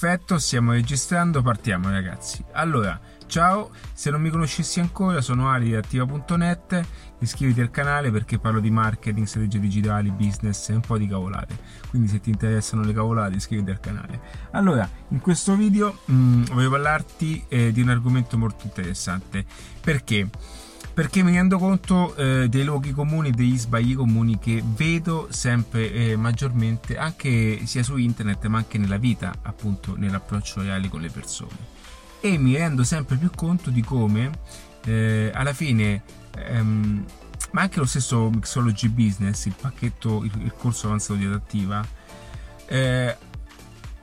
[0.00, 2.42] Perfetto, stiamo registrando, partiamo ragazzi.
[2.52, 6.80] Allora, ciao, se non mi conoscessi ancora sono Ali di attiva.net,
[7.18, 11.54] iscriviti al canale perché parlo di marketing, strategie digitali, business e un po' di cavolate.
[11.90, 14.20] Quindi se ti interessano le cavolate iscriviti al canale.
[14.52, 19.44] Allora, in questo video mh, mm, voglio parlarti eh, di un argomento molto interessante.
[19.82, 20.30] Perché?
[20.92, 26.16] Perché mi rendo conto eh, dei luoghi comuni, degli sbagli comuni che vedo sempre eh,
[26.16, 31.78] maggiormente anche sia su internet ma anche nella vita, appunto nell'approccio reale con le persone.
[32.20, 34.30] E mi rendo sempre più conto di come
[34.84, 36.02] eh, alla fine,
[36.36, 37.04] ehm,
[37.52, 41.86] ma anche lo stesso Mixology Business, il pacchetto, il, il corso avanzato di adattiva,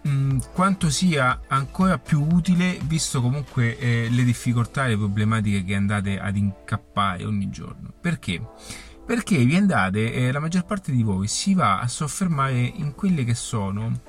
[0.08, 5.76] Mm, quanto sia ancora più utile visto comunque eh, le difficoltà e le problematiche che
[5.76, 7.92] andate ad incappare ogni giorno.
[8.00, 8.42] Perché?
[9.06, 13.26] Perché vi andate, eh, la maggior parte di voi si va a soffermare in quelle
[13.26, 14.02] che sono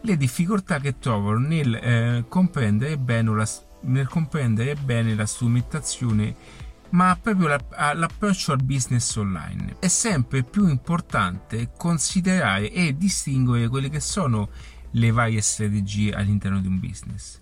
[0.00, 3.48] le difficoltà che trovano nel, eh, comprendere, bene la,
[3.82, 9.76] nel comprendere bene la strumentazione ma proprio l'approccio al business online.
[9.80, 14.48] È sempre più importante considerare e distinguere quelle che sono
[14.96, 17.40] le varie strategie all'interno di un business.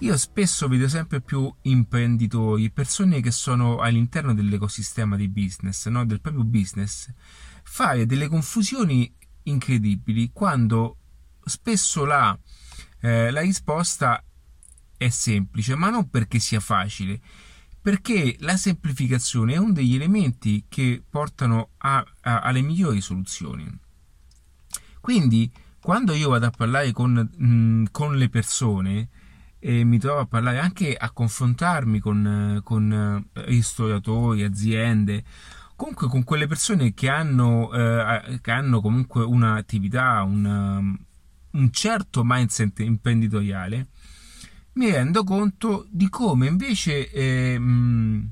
[0.00, 6.04] Io spesso vedo sempre più imprenditori, persone che sono all'interno dell'ecosistema di business, no?
[6.04, 7.10] del proprio business,
[7.62, 9.12] fare delle confusioni
[9.44, 10.98] incredibili quando
[11.42, 12.38] spesso la,
[13.00, 14.22] eh, la risposta
[14.98, 17.20] è semplice, ma non perché sia facile,
[17.80, 23.66] perché la semplificazione è uno degli elementi che portano a, a, alle migliori soluzioni.
[25.00, 25.50] Quindi
[25.86, 29.08] quando io vado a parlare con, mh, mm, con le persone
[29.60, 32.92] e mi trovo a parlare anche a confrontarmi con, con
[33.32, 35.22] eh, ristoratori, aziende,
[35.76, 40.98] comunque con quelle persone che hanno, eh, che hanno comunque un'attività, un,
[41.52, 43.86] un certo mindset imprenditoriale,
[44.72, 48.30] mi rendo conto di come invece eh, mh,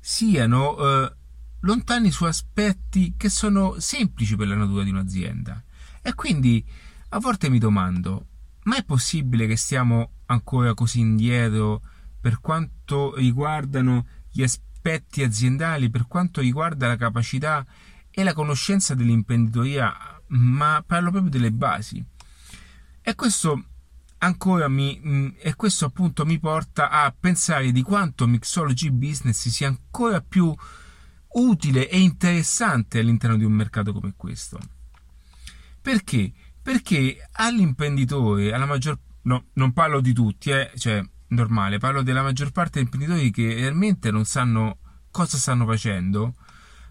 [0.00, 1.12] siano eh,
[1.60, 5.62] lontani su aspetti che sono semplici per la natura di un'azienda.
[6.02, 6.64] E quindi
[7.10, 8.26] a volte mi domando,
[8.64, 11.82] ma è possibile che stiamo ancora così indietro
[12.20, 17.66] per quanto riguardano gli aspetti aziendali, per quanto riguarda la capacità
[18.10, 22.04] e la conoscenza dell'imprenditoria, ma parlo proprio delle basi.
[23.02, 23.64] E questo
[24.18, 29.68] ancora mi mm, e questo appunto mi porta a pensare di quanto Mixology Business sia
[29.68, 30.54] ancora più
[31.32, 34.58] utile e interessante all'interno di un mercato come questo.
[35.82, 36.32] Perché?
[36.62, 42.50] Perché all'imprenditore, alla maggior no, non parlo di tutti, eh, cioè normale, parlo della maggior
[42.52, 44.78] parte degli imprenditori che realmente non sanno
[45.10, 46.34] cosa stanno facendo,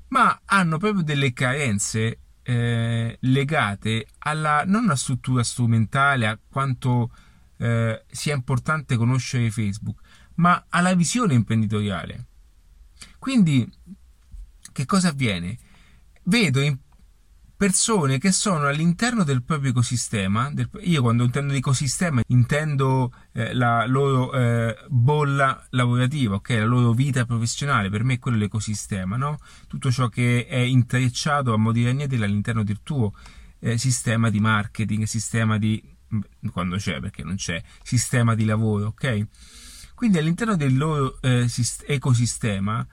[0.10, 7.12] ma hanno proprio delle carenze eh, legate alla non alla struttura strumentale, a quanto
[7.58, 10.00] eh, sia importante conoscere Facebook,
[10.36, 12.26] ma alla visione imprenditoriale.
[13.20, 13.70] Quindi,
[14.72, 15.58] che cosa avviene?
[16.24, 16.78] Vedo in
[17.59, 20.50] persone che sono all'interno del proprio ecosistema.
[20.50, 26.52] Del, io quando intendo ecosistema intendo eh, la loro eh, bolla lavorativa, ok?
[26.52, 27.90] La loro vita professionale.
[27.90, 29.40] Per me quello è l'ecosistema, no?
[29.68, 33.14] Tutto ciò che è intrecciato a mo' di all'interno del tuo
[33.59, 35.84] eh, sistema di marketing, sistema di
[36.53, 39.28] quando c'è, perché non c'è, sistema di lavoro, ok?
[39.96, 41.46] Quindi all'interno del loro eh,
[41.88, 42.88] ecosistema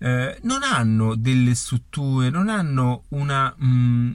[0.00, 3.54] eh, non hanno delle strutture, non hanno una...
[3.56, 4.12] Mh, mm,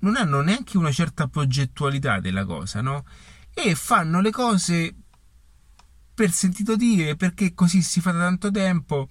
[0.00, 3.04] non hanno neanche una certa progettualità della cosa, no?
[3.52, 4.94] E fanno le cose
[6.14, 9.08] per sentito dire, perché così si fa da tanto tempo,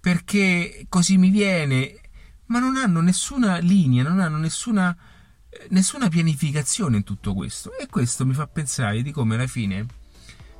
[0.00, 2.00] perché così mi viene,
[2.46, 4.96] ma non hanno nessuna linea, non hanno nessuna,
[5.68, 7.76] nessuna pianificazione in tutto questo.
[7.76, 9.86] E questo mi fa pensare di come alla fine,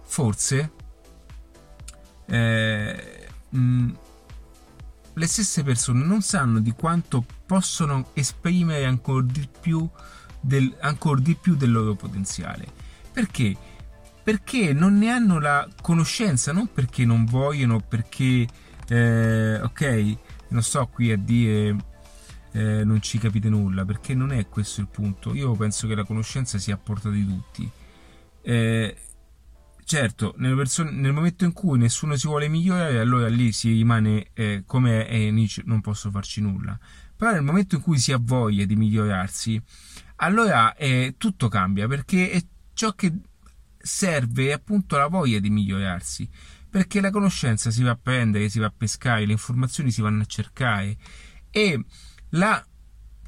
[0.02, 0.72] forse,
[2.26, 3.90] eh, mh, mm,
[5.18, 9.88] le stesse persone non sanno di quanto possono esprimere ancora di più
[10.38, 12.66] del, ancora di più del loro potenziale.
[13.12, 13.56] Perché?
[14.22, 18.46] Perché non ne hanno la conoscenza, non perché non vogliono, perché,
[18.88, 20.16] eh, ok,
[20.48, 21.76] non sto qui a dire
[22.52, 25.32] eh, non ci capite nulla, perché non è questo il punto.
[25.34, 27.70] Io penso che la conoscenza sia a portata di tutti.
[28.42, 28.96] Eh,
[29.88, 34.64] Certo, persone, nel momento in cui nessuno si vuole migliorare, allora lì si rimane eh,
[34.66, 36.76] come è e non posso farci nulla.
[37.14, 39.62] Però nel momento in cui si ha voglia di migliorarsi,
[40.16, 42.44] allora eh, tutto cambia perché è
[42.74, 43.12] ciò che
[43.78, 46.28] serve è appunto la voglia di migliorarsi.
[46.68, 50.22] Perché la conoscenza si va a prendere, si va a pescare, le informazioni si vanno
[50.22, 50.96] a cercare
[51.48, 51.80] e
[52.30, 52.66] la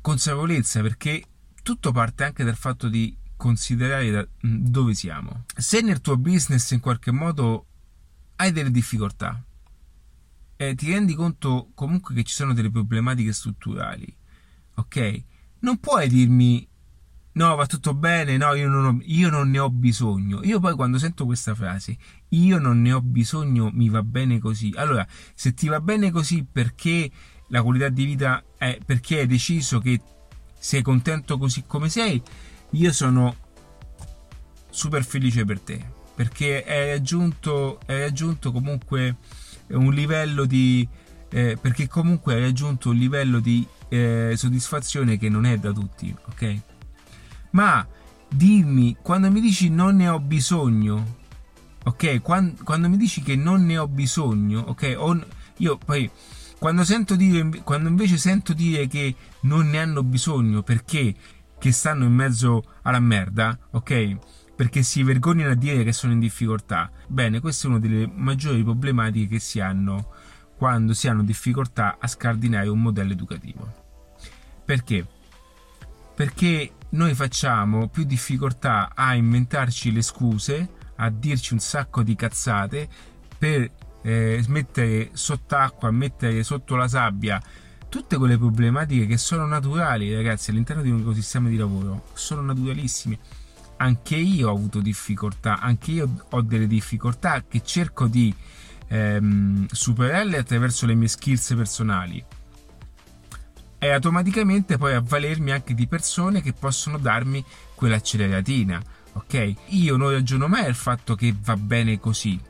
[0.01, 1.23] consapevolezza, perché
[1.63, 5.44] tutto parte anche dal fatto di considerare da, dove siamo.
[5.56, 7.67] Se nel tuo business in qualche modo
[8.37, 9.43] hai delle difficoltà,
[10.56, 14.14] eh, ti rendi conto comunque che ci sono delle problematiche strutturali,
[14.75, 15.23] ok?
[15.61, 16.69] Non puoi dirmi
[17.32, 20.40] no, va tutto bene, no, io non, ho, io non, ne ho bisogno.
[20.43, 21.96] Io poi quando sento questa frase,
[22.31, 24.73] io non ne ho bisogno, mi va bene così.
[24.76, 27.08] Allora, se ti va bene così perché
[27.49, 30.00] la qualità di vita è perché hai deciso che
[30.58, 32.20] sei contento così come sei,
[32.70, 33.35] io sono
[34.70, 35.82] super felice per te,
[36.15, 39.17] perché hai raggiunto, hai raggiunto comunque
[39.69, 40.87] un livello di...
[41.31, 46.15] Eh, perché comunque hai raggiunto un livello di eh, soddisfazione che non è da tutti,
[46.26, 46.61] ok?
[47.50, 47.87] Ma
[48.29, 51.17] dimmi, quando mi dici non ne ho bisogno,
[51.85, 52.21] ok?
[52.23, 54.94] Quando, quando mi dici che non ne ho bisogno, ok?
[54.97, 55.19] O,
[55.59, 56.11] io poi
[56.59, 61.14] quando, sento dire, quando invece sento dire che non ne hanno bisogno perché
[61.59, 64.17] che stanno in mezzo alla merda, ok?
[64.55, 66.91] Perché si vergognano a dire che sono in difficoltà.
[67.07, 70.13] Bene, questa è una delle maggiori problematiche che si hanno
[70.57, 73.87] quando si hanno difficoltà a scardinare un modello educativo.
[74.65, 75.07] Perché?
[76.15, 82.89] Perché noi facciamo più difficoltà a inventarci le scuse, a dirci un sacco di cazzate
[83.39, 83.71] per
[84.03, 87.41] eh, mettere sott'acqua, mettere sotto la sabbia
[87.88, 93.19] tutte quelle problematiche che sono naturali, ragazzi, all'interno di un ecosistema di lavoro, sono naturalissime.
[93.79, 98.35] Anche io ho avuto difficoltà, anche io ho delle difficoltà che cerco di
[98.88, 102.25] ehm, superarle attraverso le mie skills personali
[103.79, 107.44] e automaticamente poi avvalermi anche di persone che possono darmi
[107.75, 108.82] quell'acceleratina,
[109.12, 109.55] ok?
[109.69, 112.40] Io non ragiono mai al fatto che va bene così,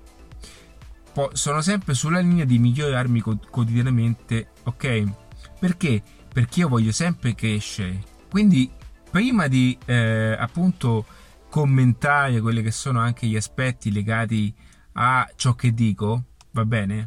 [1.33, 5.05] sono sempre sulla linea di migliorarmi quotidianamente, ok?
[5.59, 6.03] Perché?
[6.33, 8.03] Perché io voglio sempre crescere.
[8.31, 8.71] Quindi,
[9.11, 11.07] prima di eh, appunto
[11.49, 14.55] commentare quelli che sono anche gli aspetti legati
[14.93, 17.07] a ciò che dico, va bene?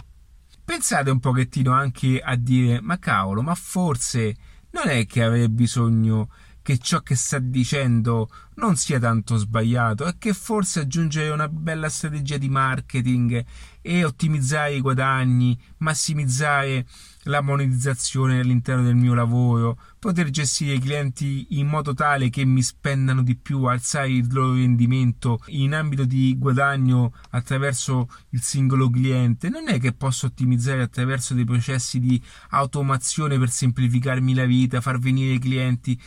[0.64, 4.36] Pensate un pochettino anche a dire, ma cavolo, ma forse
[4.72, 6.30] non è che avrei bisogno
[6.62, 11.90] che ciò che sta dicendo non sia tanto sbagliato e che forse aggiungere una bella
[11.90, 13.44] strategia di marketing
[13.82, 16.86] e ottimizzare i guadagni, massimizzare
[17.24, 22.62] la monetizzazione all'interno del mio lavoro, poter gestire i clienti in modo tale che mi
[22.62, 29.50] spendano di più, alzare il loro rendimento in ambito di guadagno attraverso il singolo cliente.
[29.50, 35.00] Non è che posso ottimizzare attraverso dei processi di automazione per semplificarmi la vita, far
[35.00, 36.00] venire i clienti,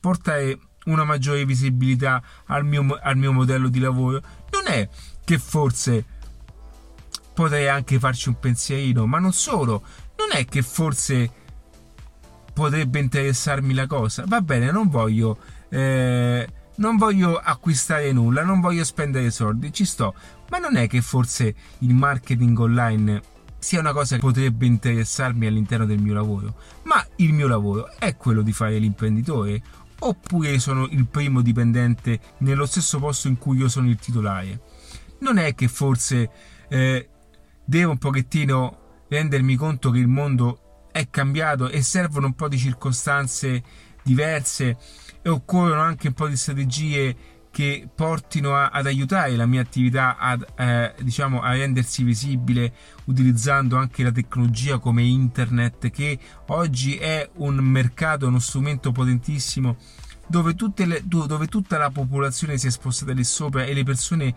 [0.00, 4.20] portare una maggiore visibilità al mio, al mio modello di lavoro.
[4.50, 4.88] Non è
[5.24, 6.04] che forse
[7.32, 9.82] potrei anche farci un pensierino, ma non solo,
[10.16, 11.30] non è che forse
[12.52, 14.24] potrebbe interessarmi la cosa.
[14.26, 15.38] Va bene, non voglio,
[15.68, 20.14] eh, non voglio acquistare nulla, non voglio spendere soldi, ci sto,
[20.50, 23.22] ma non è che forse il marketing online
[23.58, 26.54] sia una cosa che potrebbe interessarmi all'interno del mio lavoro,
[26.84, 29.62] ma il mio lavoro è quello di fare l'imprenditore
[30.00, 34.60] oppure sono il primo dipendente nello stesso posto in cui io sono il titolare.
[35.20, 36.30] Non è che forse
[36.68, 37.08] eh,
[37.64, 42.58] devo un pochettino rendermi conto che il mondo è cambiato e servono un po' di
[42.58, 43.62] circostanze
[44.02, 44.76] diverse
[45.22, 47.16] e occorrono anche un po' di strategie
[47.50, 52.72] che portino a, ad aiutare la mia attività ad, eh, diciamo, a rendersi visibile
[53.04, 59.76] utilizzando anche la tecnologia come internet che oggi è un mercato, uno strumento potentissimo
[60.30, 64.34] dove, le, dove tutta la popolazione si è spostata lì sopra e le persone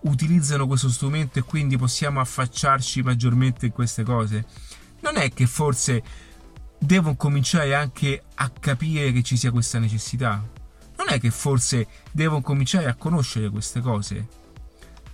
[0.00, 4.44] utilizzano questo strumento e quindi possiamo affacciarci maggiormente in queste cose.
[5.00, 6.02] Non è che forse
[6.78, 10.57] devo cominciare anche a capire che ci sia questa necessità?
[10.98, 14.28] Non è che forse devo cominciare a conoscere queste cose?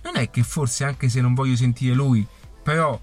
[0.03, 2.25] Non è che forse anche se non voglio sentire lui,
[2.61, 2.99] però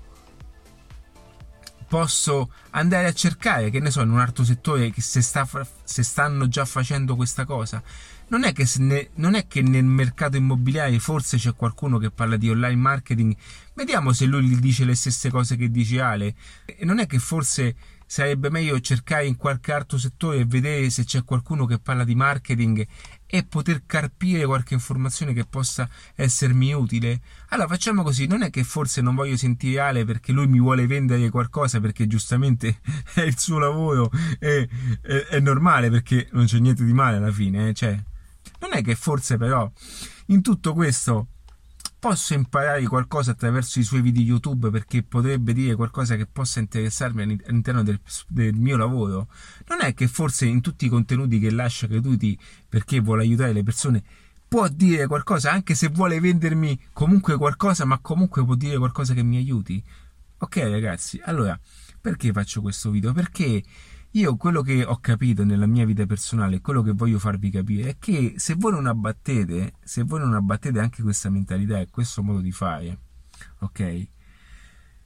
[1.93, 5.47] posso andare a cercare, che ne so, in un altro settore che se, sta,
[5.85, 7.83] se stanno già facendo questa cosa.
[8.29, 12.49] Non è, ne, non è, che nel mercato immobiliare forse c'è qualcuno che parla di
[12.49, 13.37] online marketing,
[13.75, 16.35] vediamo se lui gli dice le stesse cose che dice Ale.
[16.81, 17.75] Non è che forse
[18.13, 22.15] sarebbe meglio cercare in qualche altro settore e vedere se c'è qualcuno che parla di
[22.15, 22.87] marketing
[23.25, 27.23] e poter carpire qualche informazione che possa essermi utile.
[27.49, 30.87] Allora facciamo così, non è che forse non voglio sentire Ale perché lui mi vuole
[30.87, 32.81] vendere qualcosa perché giustamente
[33.15, 34.69] è il suo lavoro, è,
[35.01, 37.73] è, è normale perché non c'è niente di male alla fine, eh?
[37.73, 37.99] cioè,
[38.61, 39.73] non è che forse però
[40.27, 41.29] in tutto questo
[42.03, 47.39] posso imparare qualcosa attraverso i suoi video YouTube perché potrebbe dire qualcosa che possa interessarmi
[47.47, 49.29] all'interno del, del, mio lavoro?
[49.69, 52.37] Non è che forse in tutti i contenuti che lascia creduti
[52.69, 54.03] perché vuole aiutare le persone
[54.49, 59.23] può dire qualcosa anche se vuole vendermi comunque qualcosa, ma comunque può dire qualcosa che
[59.23, 59.81] mi aiuti?
[60.39, 61.57] Ok ragazzi, allora
[62.01, 63.13] perché faccio questo video?
[63.13, 63.63] Perché
[64.13, 67.99] io quello che ho capito nella mia vita personale, quello che voglio farvi capire, è
[67.99, 72.41] che se voi non abbattete, se voi non abbattete anche questa mentalità e questo modo
[72.41, 72.99] di fare,
[73.61, 74.09] ok?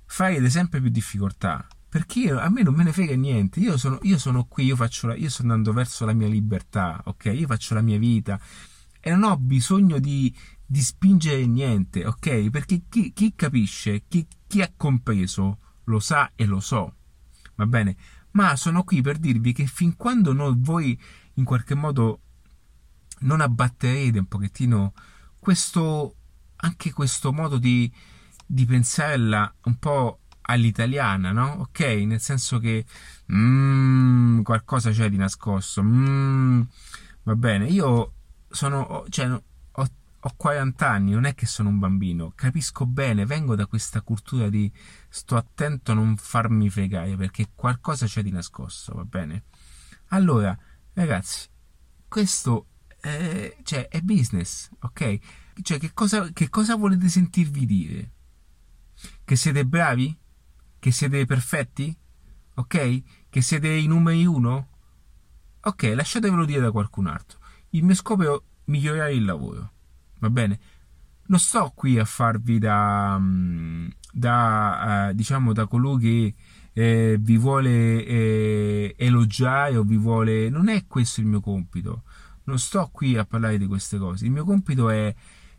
[0.06, 1.66] Farete sempre più difficoltà.
[1.88, 3.60] Perché io, a me non me ne frega niente.
[3.60, 7.26] Io sono, io sono qui, io, la, io sto andando verso la mia libertà, ok?
[7.26, 8.38] Io faccio la mia vita
[9.00, 10.34] e non ho bisogno di,
[10.66, 12.50] di spingere niente, ok?
[12.50, 16.94] Perché chi, chi capisce, chi, chi ha compreso, lo sa e lo so.
[17.54, 17.96] Va bene?
[18.36, 21.00] Ma sono qui per dirvi che fin quando noi, voi
[21.34, 22.20] in qualche modo
[23.20, 24.92] non abbatterete un pochettino
[25.38, 26.16] questo,
[26.56, 27.90] anche questo modo di,
[28.44, 31.52] di pensarla un po' all'italiana, no?
[31.60, 32.84] Ok, nel senso che
[33.32, 35.82] mm, qualcosa c'è di nascosto.
[35.82, 36.60] Mm,
[37.22, 38.12] va bene, io
[38.50, 39.42] sono, cioè,
[40.26, 44.48] ho 40 anni, non è che sono un bambino, capisco bene, vengo da questa cultura
[44.48, 44.70] di
[45.08, 49.44] sto attento a non farmi fregare perché qualcosa c'è di nascosto, va bene?
[50.08, 50.56] Allora,
[50.94, 51.48] ragazzi,
[52.08, 52.66] questo
[53.00, 55.18] è, cioè, è business, ok?
[55.62, 58.12] Cioè, che cosa, che cosa volete sentirvi dire?
[59.24, 60.18] Che siete bravi?
[60.80, 61.96] Che siete perfetti?
[62.54, 63.02] Ok?
[63.28, 64.70] Che siete i numeri uno?
[65.60, 67.38] Ok, lasciatevelo dire da qualcun altro.
[67.70, 69.74] Il mio scopo è migliorare il lavoro
[70.18, 70.58] va bene?
[71.28, 76.34] Non sto qui a farvi da, mm, da uh, diciamo, da colui che
[76.78, 80.50] eh, vi vuole eh, elogiare o vi vuole...
[80.50, 82.02] Non è questo il mio compito.
[82.44, 84.26] Non sto qui a parlare di queste cose.
[84.26, 85.12] Il mio compito è,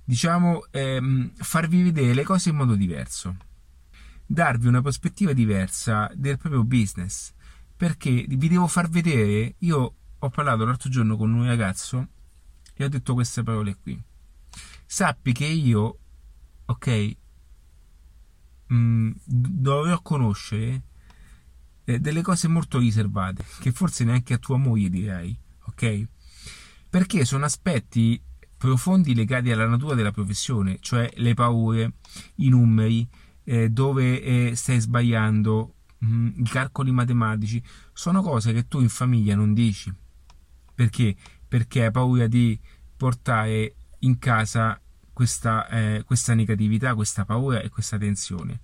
[0.04, 3.36] diciamo, ehm, farvi vedere le cose in modo diverso.
[4.28, 7.34] Darvi una prospettiva diversa del proprio business.
[7.76, 9.56] Perché vi devo far vedere...
[9.60, 12.08] Io ho parlato l'altro giorno con un ragazzo
[12.76, 14.00] e ho detto queste parole qui
[14.88, 16.00] sappi che io,
[16.66, 17.18] ok,
[18.74, 20.84] mm, dovrò conoscere
[21.84, 26.08] eh, delle cose molto riservate, che forse neanche a tua moglie direi, ok?
[26.90, 28.20] Perché sono aspetti
[28.58, 31.94] profondi legati alla natura della professione, cioè le paure,
[32.36, 33.08] i numeri,
[33.44, 37.64] eh, dove eh, stai sbagliando, mh, mm, i calcoli matematici,
[37.94, 39.94] sono cose che tu in famiglia non dici.
[40.74, 41.16] Perché?
[41.48, 42.60] Perché hai paura di
[42.96, 44.80] portare in casa
[45.14, 48.62] questa, eh, questa negatività, questa paura e questa tensione.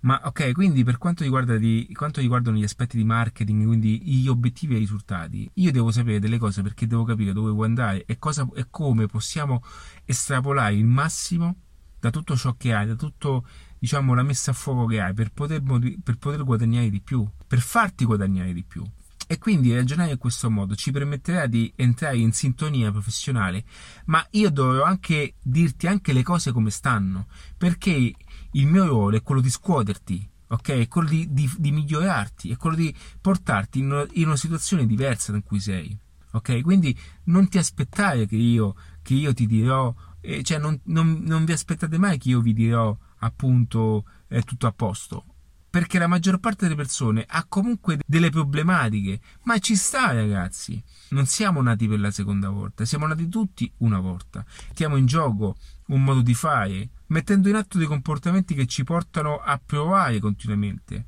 [0.00, 4.28] Ma ok, quindi per quanto, riguarda di, quanto riguardano gli aspetti di marketing, quindi gli
[4.28, 8.04] obiettivi e i risultati, io devo sapere delle cose perché devo capire dove vuoi andare
[8.04, 9.62] e, cosa, e come possiamo
[10.04, 11.56] estrapolare il massimo
[11.98, 13.44] da tutto ciò che hai, da tutto
[13.78, 17.60] diciamo la messa a fuoco che hai per poter, per poter guadagnare di più, per
[17.60, 18.84] farti guadagnare di più.
[19.30, 23.62] E quindi ragionare in questo modo ci permetterà di entrare in sintonia professionale,
[24.06, 27.26] ma io dovrò anche dirti anche le cose come stanno,
[27.58, 28.14] perché
[28.52, 30.68] il mio ruolo è quello di scuoterti, ok?
[30.70, 34.86] È quello di, di, di migliorarti, è quello di portarti in una, in una, situazione
[34.86, 35.94] diversa da cui sei,
[36.30, 36.62] ok?
[36.62, 41.44] Quindi non ti aspettare che io, che io ti dirò, eh, cioè non, non, non,
[41.44, 45.24] vi aspettate mai che io vi dirò appunto è tutto a posto
[45.70, 51.26] perché la maggior parte delle persone ha comunque delle problematiche, ma ci sta ragazzi, non
[51.26, 55.56] siamo nati per la seconda volta, siamo nati tutti una volta, mettiamo in gioco
[55.88, 61.06] un modo di fare, mettendo in atto dei comportamenti che ci portano a provare continuamente.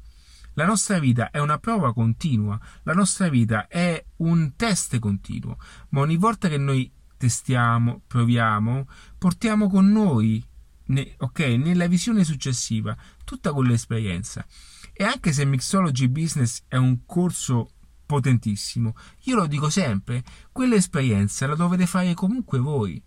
[0.54, 5.56] La nostra vita è una prova continua, la nostra vita è un test continuo,
[5.90, 8.86] ma ogni volta che noi testiamo, proviamo,
[9.16, 10.44] portiamo con noi
[10.90, 14.44] ne, ok, nella visione successiva, tutta quell'esperienza.
[14.92, 17.70] E anche se Mixology Business è un corso
[18.04, 18.94] potentissimo,
[19.24, 23.02] io lo dico sempre, quell'esperienza la dovete fare comunque voi.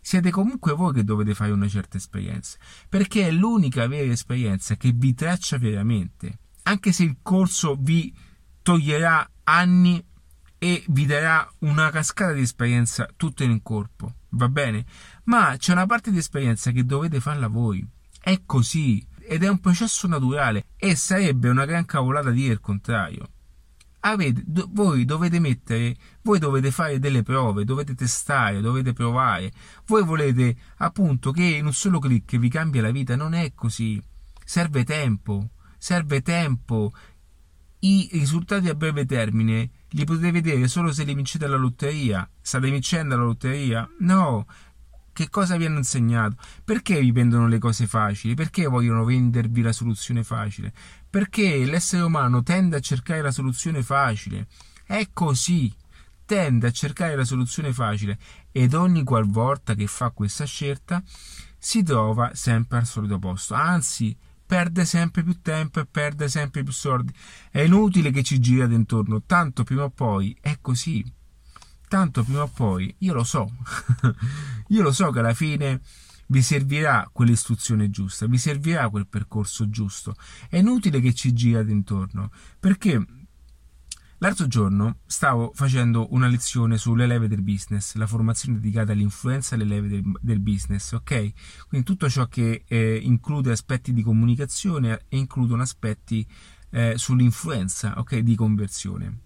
[0.00, 2.56] Siete comunque voi che dovete fare una certa esperienza,
[2.88, 6.38] perché è l'unica vera esperienza che vi traccia veramente.
[6.62, 8.14] Anche se il corso vi
[8.62, 10.04] toglierà anni
[10.58, 14.84] e vi darà una cascata di esperienza tutto in corpo, va bene?
[15.24, 17.86] Ma c'è una parte di esperienza che dovete farla voi.
[18.20, 23.28] È così ed è un processo naturale e sarebbe una gran cavolata dire il contrario.
[24.00, 29.52] Avete, do, voi dovete mettere, voi dovete fare delle prove, dovete testare, dovete provare.
[29.86, 34.02] Voi volete appunto che in un solo clic vi cambia la vita, non è così.
[34.44, 36.92] Serve tempo, serve tempo.
[37.80, 42.28] I risultati a breve termine li potete vedere solo se li vincete alla lotteria.
[42.40, 43.88] State vincendo la lotteria?
[44.00, 44.46] No,
[45.12, 46.36] Che cosa vi hanno insegnato?
[46.64, 48.34] Perché vi vendono le cose facili?
[48.34, 50.72] Perché vogliono vendervi la soluzione facile?
[51.10, 54.46] Perché l'essere umano tende a cercare la soluzione facile.
[54.84, 55.74] È così.
[56.24, 58.16] Tende a cercare la soluzione facile
[58.52, 61.02] ed ogni qualvolta che fa questa scelta
[61.58, 63.54] si trova sempre al solito posto.
[63.54, 64.16] Anzi,
[64.48, 67.12] perde sempre più tempo e perde sempre più soldi.
[67.50, 71.04] È inutile che ci girate intorno, tanto prima o poi è così.
[71.86, 73.50] Tanto prima o poi, io lo so,
[74.68, 75.80] io lo so che alla fine
[76.28, 80.14] vi servirà quell'istruzione giusta, vi servirà quel percorso giusto.
[80.48, 83.04] È inutile che ci girate intorno, perché
[84.20, 89.60] L'altro giorno stavo facendo una lezione sulle leve del business, la formazione dedicata all'influenza e
[89.60, 91.32] alle leve del, del, business, ok?
[91.68, 96.26] Quindi tutto ciò che eh, include aspetti di comunicazione e includono aspetti
[96.70, 98.16] eh, sull'influenza, ok?
[98.18, 99.20] Di conversione.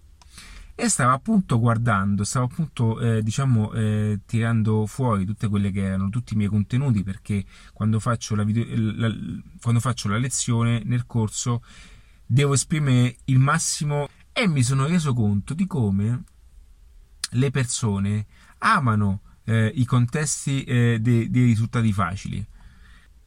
[0.75, 6.09] E stavo appunto guardando, stavo appunto, eh, diciamo, eh, tirando fuori tutte quelle che erano
[6.09, 9.11] tutti i miei contenuti perché quando faccio la, video, la,
[9.59, 11.63] quando faccio la lezione nel corso
[12.25, 16.23] devo esprimere il massimo e mi sono reso conto di come
[17.31, 18.25] le persone
[18.59, 22.45] amano eh, i contesti eh, dei, dei risultati facili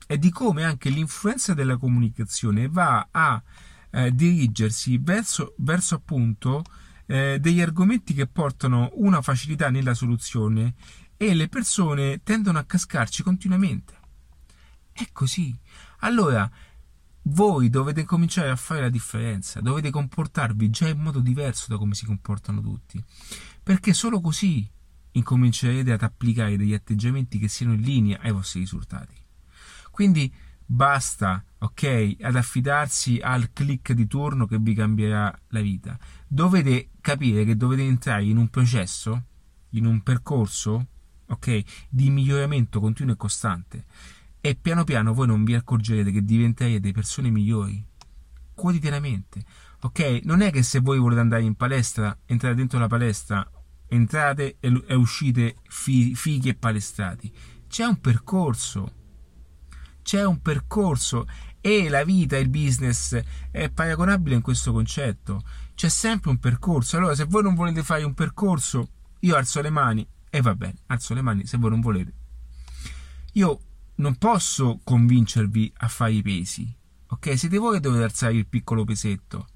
[0.08, 3.42] e di come anche l'influenza della comunicazione va a
[3.90, 6.64] eh, dirigersi verso, verso appunto
[7.06, 10.74] eh, degli argomenti che portano una facilità nella soluzione
[11.16, 13.94] e le persone tendono a cascarci continuamente.
[14.92, 15.56] È così.
[16.00, 16.50] Allora,
[17.28, 21.94] voi dovete cominciare a fare la differenza, dovete comportarvi già in modo diverso da come
[21.94, 23.02] si comportano tutti,
[23.62, 24.68] perché solo così
[25.12, 29.14] incomincerete ad applicare degli atteggiamenti che siano in linea ai vostri risultati.
[29.90, 30.32] Quindi
[30.64, 35.98] basta, ok, ad affidarsi al click di turno che vi cambierà la vita.
[36.28, 39.24] Dovete capire che dovete entrare in un processo,
[39.70, 40.86] in un percorso,
[41.26, 43.84] ok, di miglioramento continuo e costante
[44.48, 47.84] e piano piano voi non vi accorgerete che diventerete persone migliori
[48.54, 49.44] quotidianamente.
[49.82, 50.20] Ok?
[50.22, 53.48] Non è che se voi volete andare in palestra, entrate dentro la palestra,
[53.88, 57.32] entrate e, e uscite fi, fighi e palestrati.
[57.68, 58.92] C'è un percorso.
[60.02, 61.26] C'è un percorso
[61.60, 65.42] e la vita, il business è paragonabile in questo concetto.
[65.74, 66.96] C'è sempre un percorso.
[66.96, 68.88] Allora, se voi non volete fare un percorso,
[69.20, 72.14] io alzo le mani e va bene, alzo le mani se voi non volete.
[73.32, 73.60] Io
[73.96, 76.74] non posso convincervi a fare i pesi.
[77.08, 77.38] Ok?
[77.38, 79.46] Siete voi che dovete alzare il piccolo pesetto.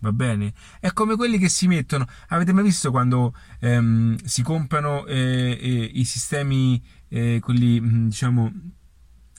[0.00, 0.52] Va bene?
[0.80, 2.06] È come quelli che si mettono.
[2.28, 8.52] Avete mai visto quando ehm, si comprano eh, eh, i sistemi, eh, quelli mm, diciamo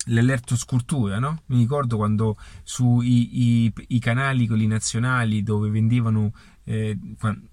[0.06, 1.44] l'elettroscultura, no?
[1.48, 6.98] Mi ricordo quando sui i, i canali, quelli nazionali, dove vendevano, eh,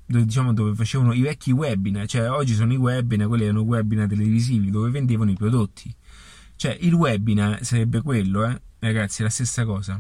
[0.07, 4.09] dove, diciamo, dove facevano i vecchi webinar, cioè oggi sono i webinar, quelli erano webinar
[4.09, 5.95] televisivi, dove vendevano i prodotti.
[6.61, 8.61] Cioè, il webinar sarebbe quello, eh?
[8.81, 9.99] Ragazzi, è la stessa cosa.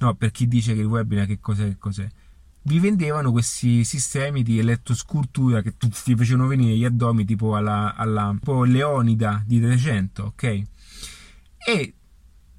[0.00, 2.06] No, per chi dice che il webinar che cos'è, che cos'è.
[2.64, 8.36] Vi vendevano questi sistemi di elettroscultura che ti facevano venire gli addomi tipo alla, alla
[8.38, 10.62] tipo Leonida di 300, ok?
[11.66, 11.94] E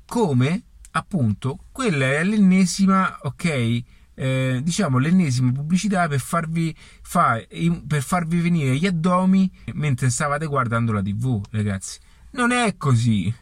[0.08, 3.84] come appunto quella è l'ennesima, ok?
[4.16, 7.40] Eh, diciamo l'ennesima pubblicità per farvi, fa,
[7.86, 12.00] per farvi venire gli addomi mentre stavate guardando la tv, ragazzi.
[12.32, 13.34] Non è così.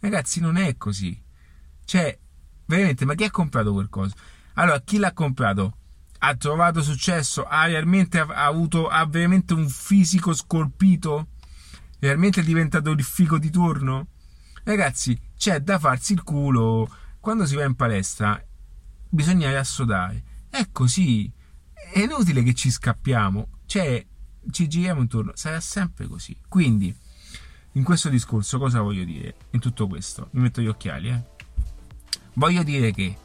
[0.00, 1.18] Ragazzi, non è così.
[1.84, 2.18] Cioè,
[2.66, 4.14] veramente, ma chi ha comprato qualcosa?
[4.54, 5.76] Allora, chi l'ha comprato?
[6.18, 7.44] Ha trovato successo?
[7.44, 11.28] Ha realmente ha avuto ha veramente un fisico scolpito?
[11.98, 14.08] Realmente è diventato il figo di turno?
[14.64, 16.88] Ragazzi, c'è da farsi il culo.
[17.20, 18.42] Quando si va in palestra,
[19.08, 20.22] bisogna riassodare.
[20.50, 21.32] È così.
[21.72, 23.48] È inutile che ci scappiamo.
[23.64, 24.06] Cioè,
[24.50, 25.32] ci giriamo intorno.
[25.34, 26.38] Sarà sempre così.
[26.48, 26.94] Quindi
[27.72, 29.36] in questo discorso cosa voglio dire?
[29.50, 31.22] In tutto questo, mi metto gli occhiali, eh.
[32.34, 33.16] Voglio dire che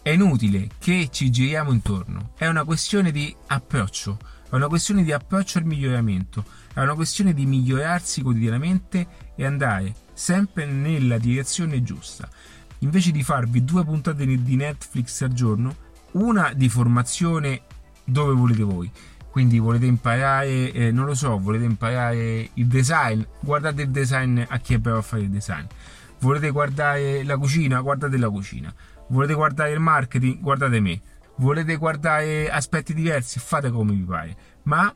[0.00, 5.12] è inutile che ci giriamo intorno, è una questione di approccio, è una questione di
[5.12, 12.28] approccio al miglioramento, è una questione di migliorarsi quotidianamente e andare sempre nella direzione giusta.
[12.78, 15.76] Invece di farvi due puntate di Netflix al giorno,
[16.12, 17.62] una di formazione
[18.04, 18.90] dove volete voi
[19.30, 24.58] quindi volete imparare, eh, non lo so, volete imparare il design, guardate il design a
[24.58, 25.64] chi è bravo a fare il design.
[26.20, 28.74] Volete guardare la cucina, guardate la cucina.
[29.08, 31.00] Volete guardare il marketing, guardate me.
[31.36, 34.36] Volete guardare aspetti diversi, fate come vi pare.
[34.64, 34.94] Ma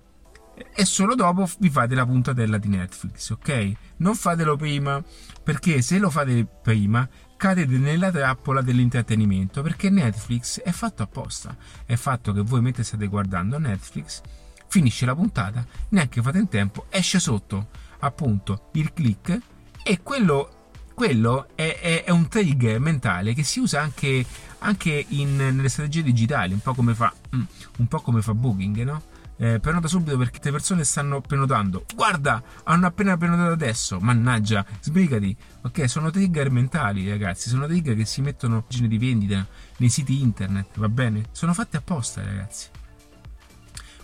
[0.73, 3.73] e solo dopo vi fate la puntatella di Netflix, ok?
[3.97, 5.03] Non fatelo prima,
[5.42, 7.09] perché se lo fate prima
[7.44, 11.54] cadete nella trappola dell'intrattenimento perché Netflix è fatto apposta.
[11.85, 14.22] È fatto che voi mentre state guardando Netflix,
[14.66, 19.38] finisce la puntata, neanche fate in tempo, esce sotto appunto il click
[19.83, 24.24] e quello, quello è, è, è, un trigger mentale che si usa anche,
[24.61, 27.42] anche in, nelle strategie digitali, un po' come fa, mm,
[27.76, 29.02] un po come fa Booking, no?
[29.37, 31.85] Eh, prenota subito perché le persone stanno prenotando.
[31.94, 33.99] Guarda, hanno appena prenotato adesso.
[34.01, 35.37] Mannaggia, sbrigati.
[35.62, 37.49] Ok, sono trigger mentali, ragazzi.
[37.49, 39.47] Sono trigger che si mettono di vendita
[39.79, 41.25] nei siti internet, va bene?
[41.33, 42.68] Sono fatti apposta, ragazzi.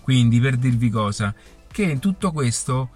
[0.02, 1.32] Quindi, per dirvi cosa,
[1.70, 2.90] che in tutto questo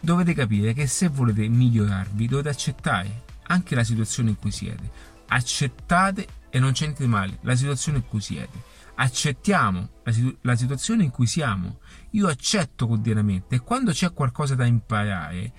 [0.00, 4.90] dovete capire che se volete migliorarvi dovete accettare anche la situazione in cui siete.
[5.28, 8.76] Accettate e non c'entrate male la situazione in cui siete.
[9.00, 11.80] Accettiamo la, situ- la situazione in cui siamo.
[12.10, 15.52] Io accetto quotidianamente e quando c'è qualcosa da imparare,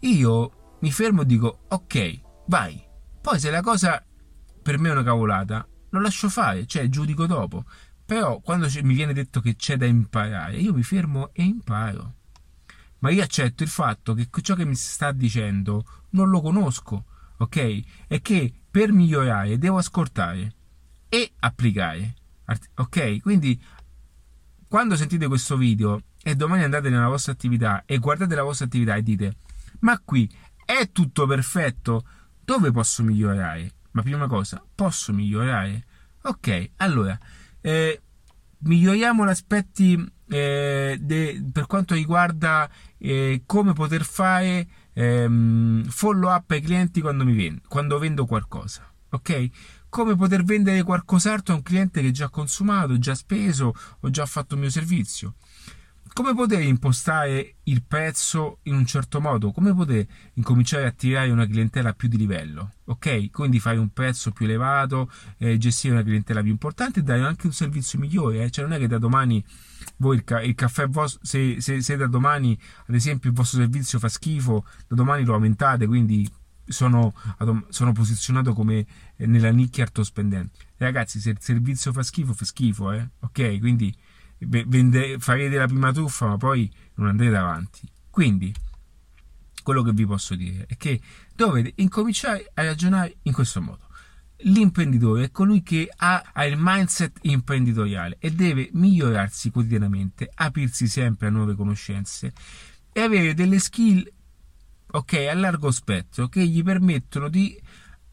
[0.00, 2.82] io mi fermo e dico ok, vai.
[3.20, 4.04] Poi se la cosa
[4.62, 7.64] per me è una cavolata, lo lascio fare, cioè giudico dopo.
[8.04, 12.16] Però quando mi viene detto che c'è da imparare, io mi fermo e imparo
[13.00, 17.04] ma io accetto il fatto che ciò che mi sta dicendo non lo conosco,
[17.38, 17.56] ok?
[18.08, 20.54] E che per migliorare devo ascoltare
[21.08, 22.14] e applicare,
[22.76, 23.20] ok?
[23.20, 23.60] Quindi
[24.66, 28.96] quando sentite questo video e domani andate nella vostra attività e guardate la vostra attività
[28.96, 29.36] e dite
[29.80, 30.28] ma qui
[30.64, 32.04] è tutto perfetto,
[32.44, 33.72] dove posso migliorare?
[33.92, 35.86] Ma prima cosa, posso migliorare?
[36.22, 37.18] Ok, allora,
[37.60, 38.02] eh,
[38.58, 46.50] miglioriamo gli aspetti eh, de, per quanto riguarda eh, come poter fare ehm, follow up
[46.50, 48.92] ai clienti quando, vendo, quando vendo qualcosa.
[49.10, 49.48] Ok?
[49.88, 54.54] Come poter vendere qualcos'altro a un cliente che già consumato, già speso o già fatto
[54.54, 55.34] il mio servizio
[56.12, 61.46] come poter impostare il prezzo in un certo modo, come poter incominciare a attirare una
[61.46, 63.30] clientela più di livello, ok?
[63.30, 67.46] Quindi fare un prezzo più elevato, eh, gestire una clientela più importante e dare anche
[67.46, 68.50] un servizio migliore, eh?
[68.50, 69.44] cioè non è che da domani
[69.98, 73.60] voi il, ca- il caffè vostro, se, se, se, da domani ad esempio il vostro
[73.60, 76.28] servizio fa schifo, da domani lo aumentate, quindi
[76.68, 77.14] sono,
[77.68, 80.66] sono posizionato come eh, nella nicchia artospendente.
[80.76, 83.08] Ragazzi, se il servizio fa schifo, fa schifo, eh?
[83.20, 83.58] ok?
[83.58, 83.94] Quindi
[84.38, 87.88] vende, farete la prima truffa, ma poi non andrete avanti.
[88.10, 88.54] Quindi,
[89.62, 91.00] quello che vi posso dire è che
[91.34, 93.86] dovete incominciare a ragionare in questo modo.
[94.42, 101.26] L'imprenditore è colui che ha, ha, il mindset imprenditoriale e deve migliorarsi quotidianamente, aprirsi sempre
[101.26, 102.32] a nuove conoscenze
[102.92, 104.08] e avere delle skill
[104.90, 107.60] ok a largo spettro che gli permettono di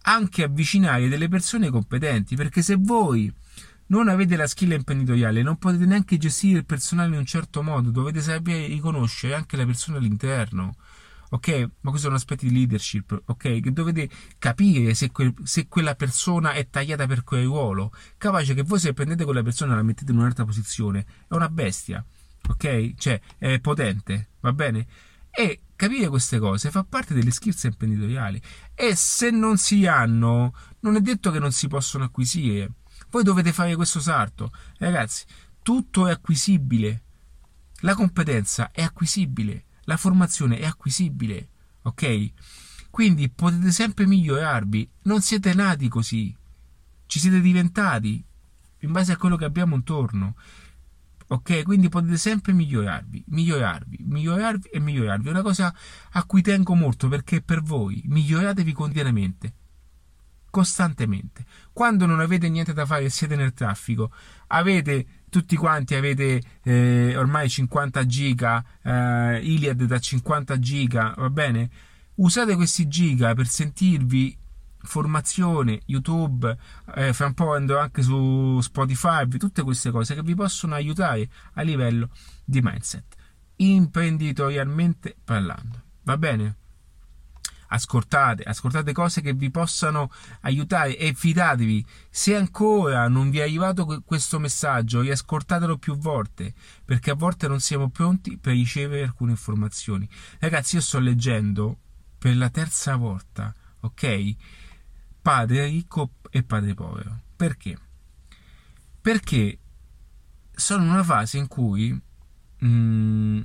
[0.08, 3.34] anche avvicinare delle persone competenti perché se voi
[3.88, 7.92] non avete la skill imprenditoriale, non potete neanche gestire il personale in un certo modo,
[7.92, 10.76] dovete sapere riconoscere anche la persona all'interno.
[11.30, 11.50] Ok?
[11.82, 13.60] Ma questi sono aspetti di leadership, ok?
[13.60, 17.92] Che dovete capire se, que- se quella persona è tagliata per quel ruolo.
[18.18, 21.50] Capace che voi se prendete quella persona e la mettete in un'altra posizione, è una
[21.50, 22.04] bestia,
[22.48, 22.94] ok?
[22.96, 24.88] Cioè, è potente, va bene?
[25.32, 28.42] E capire queste cose fa parte delle skills imprenditoriali.
[28.74, 32.72] E se non si hanno, non è detto che non si possono acquisire.
[33.10, 34.52] Voi dovete fare questo salto.
[34.78, 35.26] Ragazzi,
[35.62, 37.04] tutto è acquisibile.
[37.80, 39.66] La competenza è acquisibile.
[39.84, 41.50] La formazione è acquisibile.
[41.84, 42.32] Ok?
[42.90, 44.90] Quindi potete sempre migliorarvi.
[45.04, 46.36] Non siete nati così.
[47.06, 48.24] Ci siete diventati
[48.80, 50.36] in base a quello che abbiamo intorno.
[51.28, 55.28] Ok, quindi potete sempre migliorarvi, migliorarvi, migliorarvi e migliorarvi.
[55.28, 55.74] È una cosa
[56.12, 59.54] a cui tengo molto perché per voi miglioratevi continuamente
[60.56, 61.44] costantemente.
[61.74, 64.10] Quando non avete niente da fare e siete nel traffico,
[64.48, 71.70] avete tutti quanti avete eh, ormai 50 giga, eh, Iliad da 50 giga, va bene?
[72.16, 74.38] Usate questi giga per sentirvi
[74.86, 76.58] formazione, YouTube,
[76.96, 81.30] eh, fra un po' andrò anche su Spotify, tutte queste cose che vi possono aiutare
[81.54, 82.10] a livello
[82.44, 83.16] di mindset,
[83.58, 85.82] imprenditorialmente parlando.
[86.04, 86.58] Va bene?
[87.68, 91.86] ascoltate, ascoltate cose che vi possano aiutare e fidatevi.
[92.10, 97.60] Se ancora non vi è arrivato questo messaggio, riascoltatelo più volte, perché a volte non
[97.60, 100.08] siamo pronti per ricevere alcune informazioni.
[100.40, 101.78] Ragazzi, io sto leggendo
[102.18, 104.36] per la terza volta, ok?
[105.26, 107.22] Padre ricco e padre povero.
[107.36, 107.76] Perché?
[109.02, 109.58] Perché
[110.54, 112.00] sono in una fase in cui
[112.64, 113.44] mm,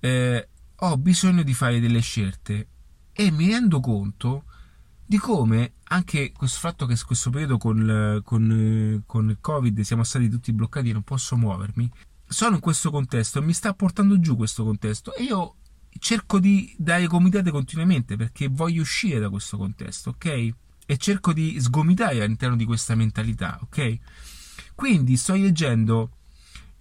[0.00, 2.68] eh, ho bisogno di fare delle scelte
[3.12, 4.44] e mi rendo conto
[5.06, 10.28] di come anche questo fatto che questo periodo con, con, con il covid siamo stati
[10.28, 11.90] tutti bloccati e non posso muovermi
[12.26, 15.54] sono in questo contesto e mi sta portando giù questo contesto e io
[15.98, 20.54] cerco di dare comitate continuamente perché voglio uscire da questo contesto ok
[20.90, 23.98] e cerco di sgomitare all'interno di questa mentalità ok?
[24.74, 26.16] Quindi sto leggendo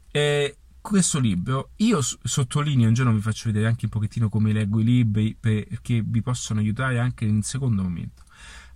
[0.10, 1.74] eh, questo libro.
[1.76, 6.02] Io sottolineo un giorno vi faccio vedere anche un pochettino come leggo i libri perché
[6.04, 8.24] vi possono aiutare anche in un secondo momento.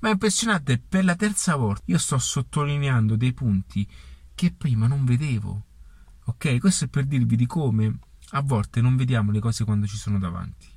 [0.02, 3.90] Ma è impressionante per la terza volta io sto sottolineando dei punti
[4.36, 5.66] che prima non vedevo
[6.26, 6.60] ok?
[6.60, 7.98] Questo è per dirvi di come
[8.34, 10.68] a volte non vediamo le cose quando ci sono davanti.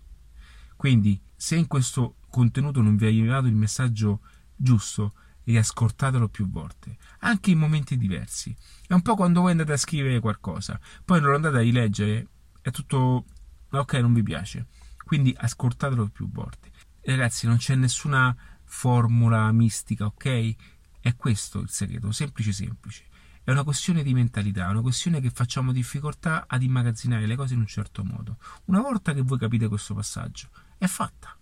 [0.76, 4.20] Quindi se in questo contenuto non vi è arrivato il messaggio
[4.56, 5.14] giusto
[5.44, 8.54] riascoltatelo più volte, anche in momenti diversi.
[8.86, 12.28] È un po' quando voi andate a scrivere qualcosa, poi non lo andate a rileggere,
[12.60, 13.24] è tutto
[13.70, 14.66] ok, non vi piace.
[15.04, 16.72] Quindi ascoltatelo più volte.
[17.02, 20.54] Ragazzi, non c'è nessuna formula mistica, ok?
[21.00, 23.04] È questo il segreto, semplice semplice.
[23.44, 27.54] È una questione di mentalità, è una questione che facciamo difficoltà ad immagazzinare le cose
[27.54, 28.38] in un certo modo.
[28.64, 31.36] Una volta che voi capite questo passaggio, è fatta.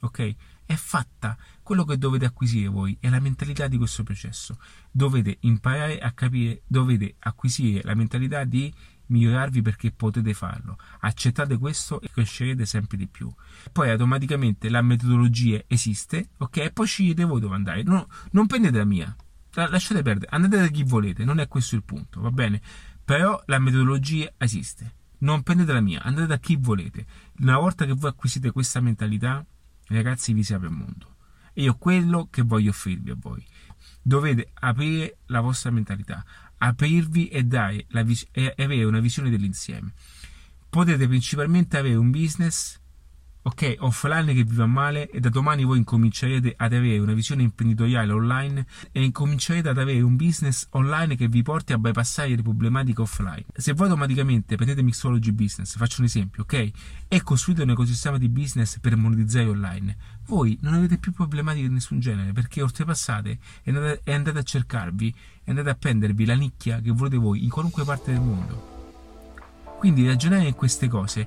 [0.00, 0.34] Ok?
[0.70, 1.36] È fatta.
[1.64, 4.56] Quello che dovete acquisire voi è la mentalità di questo processo.
[4.88, 8.72] Dovete imparare a capire, dovete acquisire la mentalità di
[9.06, 10.78] migliorarvi perché potete farlo.
[11.00, 13.28] Accettate questo e crescerete sempre di più.
[13.72, 16.56] Poi automaticamente la metodologia esiste, ok?
[16.58, 17.82] E poi scegliete voi dove andare.
[17.82, 19.14] No, non prendete la mia,
[19.54, 22.60] lasciate perdere, andate da chi volete, non è questo il punto, va bene?
[23.04, 24.98] Però la metodologia esiste.
[25.18, 27.04] Non prendete la mia, andate da chi volete.
[27.40, 29.44] Una volta che voi acquisite questa mentalità,
[29.96, 31.16] ragazzi vi si apre il mondo.
[31.52, 33.44] E io quello che voglio offrirvi a voi.
[34.02, 36.24] Dovete aprire la vostra mentalità,
[36.58, 39.92] aprirvi e, vis- e avere una visione dell'insieme.
[40.68, 42.79] Potete principalmente avere un business
[43.42, 47.42] ok, offline che vi va male e da domani voi incomincerete ad avere una visione
[47.42, 52.42] imprenditoriale online e incomincerete ad avere un business online che vi porti a bypassare le
[52.42, 53.46] problematiche offline.
[53.54, 56.70] Se voi automaticamente prendete Mixology Business, faccio un esempio, ok,
[57.08, 61.74] e costruite un ecosistema di business per monetizzare online, voi non avete più problematiche di
[61.74, 63.72] nessun genere perché oltrepassate e
[64.12, 68.12] andate, a cercarvi e andate a prendervi la nicchia che volete voi in qualunque parte
[68.12, 68.78] del mondo.
[69.78, 71.26] Quindi ragionare in queste cose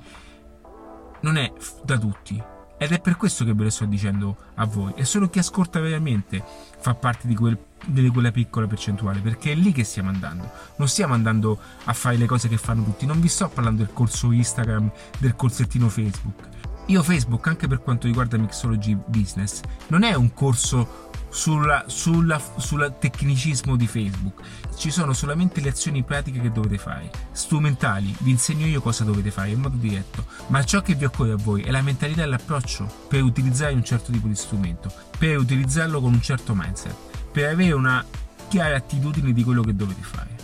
[1.23, 1.51] non è
[1.83, 2.41] da tutti.
[2.77, 4.93] Ed è per questo che ve lo sto dicendo a voi.
[4.95, 6.43] E solo chi ascolta veramente
[6.79, 10.49] fa parte di, quel, di quella piccola percentuale, perché è lì che stiamo andando.
[10.75, 13.05] Non stiamo andando a fare le cose che fanno tutti.
[13.05, 16.49] Non vi sto parlando del corso Instagram, del corsettino Facebook.
[16.87, 22.93] Io Facebook, anche per quanto riguarda Mixology Business, non è un corso sulla, sulla, sul
[22.99, 24.41] tecnicismo di Facebook.
[24.77, 29.31] Ci sono solamente le azioni pratiche che dovete fare, strumentali, vi insegno io cosa dovete
[29.31, 32.27] fare in modo diretto, ma ciò che vi occorre a voi è la mentalità e
[32.27, 36.95] l'approccio per utilizzare un certo tipo di strumento, per utilizzarlo con un certo mindset,
[37.31, 38.05] per avere una
[38.47, 40.35] chiara attitudine di quello che dovete fare,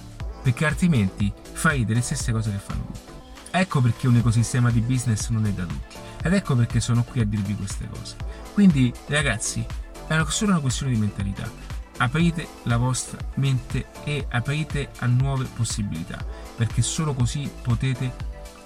[0.42, 3.18] perché altrimenti farete le stesse cose che fanno tutti.
[3.52, 7.22] Ecco perché un ecosistema di business non è da tutti ed ecco perché sono qui
[7.22, 8.16] a dirvi queste cose.
[8.54, 9.66] Quindi ragazzi,
[10.10, 11.50] è solo una questione di mentalità.
[11.98, 18.12] Aprite la vostra mente e aprite a nuove possibilità, perché solo così potete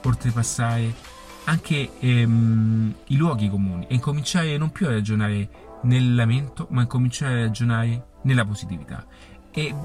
[0.04, 0.94] oltrepassare
[1.46, 5.50] anche ehm, i luoghi comuni e incominciare non più a ragionare
[5.82, 9.06] nel lamento, ma incominciare a ragionare nella positività.
[9.52, 9.76] E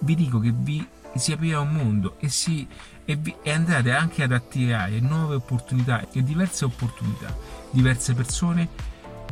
[0.00, 2.68] vi dico che vi si aprirà un mondo e, si,
[3.04, 7.36] e, vi, e andrete anche ad attirare nuove opportunità e diverse opportunità,
[7.70, 8.68] diverse persone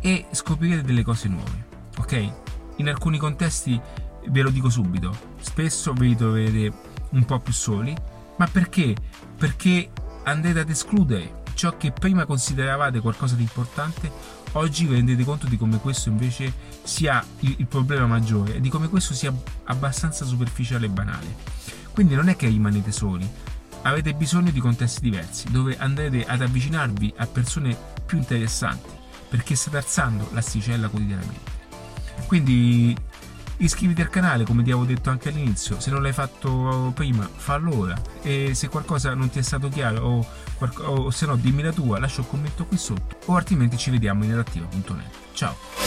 [0.01, 1.65] e scoprirete delle cose nuove
[1.98, 2.32] ok?
[2.76, 3.80] In alcuni contesti,
[4.28, 6.72] ve lo dico subito, spesso vi troverete
[7.11, 7.94] un po' più soli,
[8.37, 8.94] ma perché?
[9.37, 9.90] Perché
[10.24, 14.11] andrete ad escludere ciò che prima consideravate qualcosa di importante,
[14.52, 19.14] oggi vi rendete conto di come questo invece sia il, problema maggiore di come questo
[19.14, 21.35] sia abbastanza superficiale e banale.
[21.92, 23.28] Quindi non è che rimanete soli,
[23.82, 28.90] avete bisogno di contesti diversi, dove andrete ad avvicinarvi a persone più interessanti,
[29.30, 31.55] perché state alzando l'asticella quotidianamente.
[32.26, 32.96] Quindi
[33.59, 35.81] iscriviti al canale come ti avevo detto anche all'inizio.
[35.81, 38.00] Se non l'hai fatto prima fallo ora.
[38.22, 40.26] E se qualcosa non ti è stato chiaro o,
[40.85, 44.24] o se no dimmi la tua lascia un commento qui sotto o altrimenti ci vediamo
[44.24, 45.86] in adattiva.net ciao